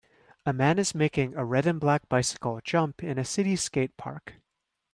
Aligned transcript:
a 0.47 0.51
man 0.51 0.79
is 0.79 0.95
making 0.95 1.35
a 1.35 1.45
red 1.45 1.67
and 1.67 1.79
black 1.79 2.09
bicycle 2.09 2.59
jump 2.63 3.03
in 3.03 3.19
a 3.19 3.23
city 3.23 3.55
skate 3.55 3.95
park. 3.97 4.33